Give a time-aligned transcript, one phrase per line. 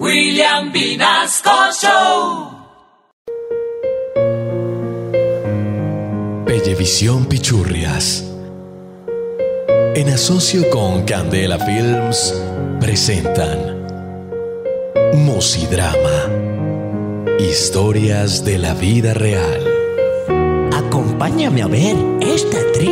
[0.00, 1.50] William Vinasco
[1.80, 2.50] Show.
[6.44, 8.24] Bellevisión Pichurrias.
[9.94, 12.34] En asocio con Candela Films
[12.80, 13.86] presentan
[15.14, 16.28] Musidrama.
[17.38, 19.64] Historias de la vida real.
[20.72, 22.83] Acompáñame a ver esta triste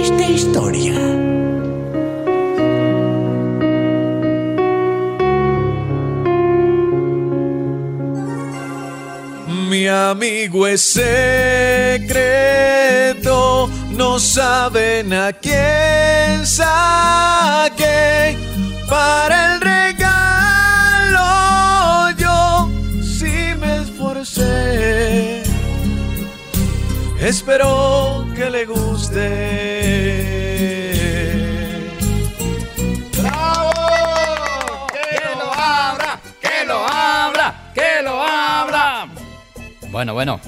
[9.72, 12.10] Mi amigo es secreto,
[13.92, 18.36] no saben a quién saqué
[18.86, 21.20] para el regalo.
[22.18, 22.70] Yo
[23.02, 25.42] sí me esforcé,
[27.18, 29.81] espero que le guste.
[39.92, 40.40] Bueno, bueno.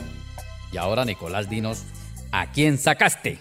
[0.72, 1.84] Y ahora, Nicolás, dinos,
[2.32, 3.38] ¿a quién sacaste?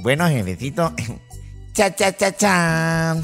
[0.00, 0.92] Bueno, jefecito.
[1.72, 3.16] Cha, cha, cha, cha.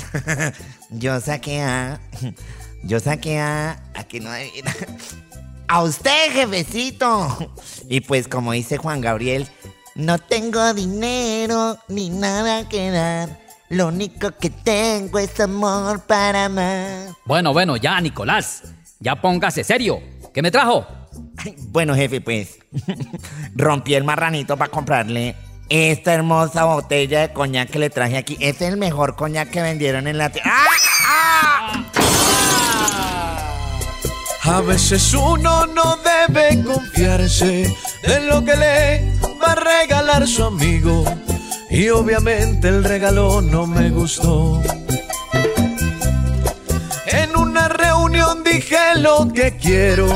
[0.90, 2.00] Yo saqué a.
[2.84, 3.82] Yo saqué a.
[3.94, 4.72] A que no adivina.
[5.66, 7.52] A usted, jefecito.
[7.88, 9.48] Y pues, como dice Juan Gabriel,
[9.96, 13.40] no tengo dinero ni nada que dar.
[13.70, 17.08] Lo único que tengo es amor para amar.
[17.24, 18.62] Bueno, bueno, ya, Nicolás.
[19.00, 20.00] Ya póngase serio.
[20.32, 20.86] ¿Qué me trajo?
[21.68, 22.58] Bueno, jefe, pues
[23.54, 25.36] rompí el marranito para comprarle
[25.68, 28.36] esta hermosa botella de coñac que le traje aquí.
[28.40, 30.50] Es el mejor coñac que vendieron en la tienda.
[30.54, 30.74] ¡Ah!
[34.46, 41.02] A veces uno no debe confiarse en lo que le va a regalar su amigo.
[41.70, 44.60] Y obviamente el regalo no me gustó.
[47.06, 50.14] En una reunión dije lo que quiero,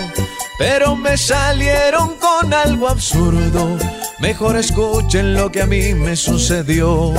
[0.58, 3.78] pero me salieron con algo absurdo.
[4.18, 7.14] Mejor escuchen lo que a mí me sucedió.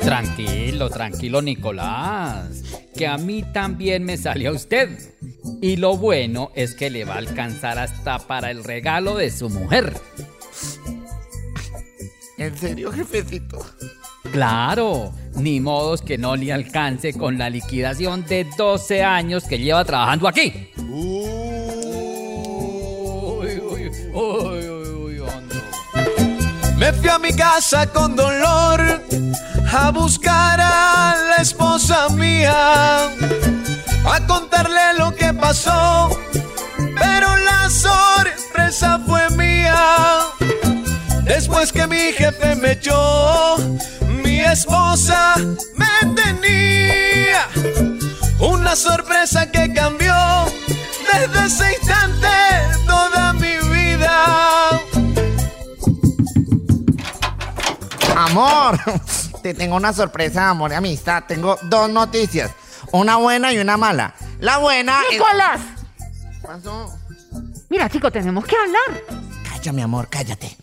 [0.00, 2.62] Tranquilo, tranquilo, Nicolás.
[2.96, 4.88] Que a mí también me salió usted.
[5.60, 9.50] Y lo bueno es que le va a alcanzar hasta para el regalo de su
[9.50, 9.92] mujer.
[12.38, 13.64] ¿En serio, jefecito?
[14.30, 19.84] Claro, ni modos que no le alcance con la liquidación de 12 años que lleva
[19.84, 20.70] trabajando aquí.
[26.76, 29.02] Me fui a mi casa con dolor
[29.72, 36.10] a buscar a la esposa mía, a contarle lo que pasó,
[36.98, 40.20] pero la sorpresa fue mía.
[41.24, 43.56] Después que mi jefe me echó,
[44.22, 45.34] mi esposa
[45.76, 47.48] me tenía
[48.38, 50.14] una sorpresa que cambió
[51.12, 51.83] desde ese
[58.38, 58.80] Amor,
[59.42, 61.22] te tengo una sorpresa, amor y amistad.
[61.28, 62.50] Tengo dos noticias,
[62.90, 64.12] una buena y una mala.
[64.40, 65.60] La buena es- Nicolás,
[66.40, 66.92] ¿Qué pasó?
[67.70, 69.02] mira chico, tenemos que hablar.
[69.48, 70.56] Calla, mi amor, cállate.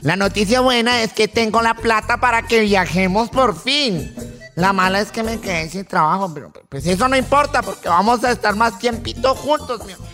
[0.00, 4.14] La noticia buena es que tengo la plata para que viajemos por fin.
[4.54, 8.24] La mala es que me quedé sin trabajo, pero pues eso no importa porque vamos
[8.24, 10.08] a estar más tiempito juntos, mi amor.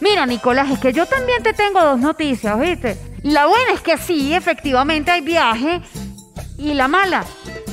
[0.00, 2.98] Mira, Nicolás, es que yo también te tengo dos noticias, ¿viste?
[3.22, 5.80] La buena es que sí, efectivamente hay viaje.
[6.58, 7.24] Y la mala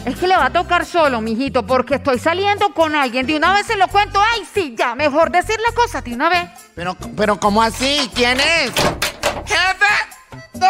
[0.05, 3.25] es que le va a tocar solo, mijito, porque estoy saliendo con alguien.
[3.25, 4.19] De una vez se lo cuento.
[4.33, 6.49] Ay, sí, ya, mejor decir la cosa de una vez.
[6.75, 8.09] Pero, pero ¿cómo así?
[8.13, 8.71] ¿Quién es?
[9.45, 9.85] ¡Jefe!
[10.53, 10.67] ¡No!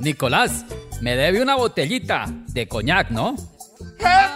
[0.00, 0.64] Nicolás,
[1.00, 3.34] me debe una botellita de coñac, ¿no?
[3.98, 4.27] ¡Jefe!